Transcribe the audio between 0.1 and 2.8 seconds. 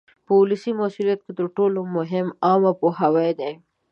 په ولسي مسؤلیت کې تر ټولو مهم عامه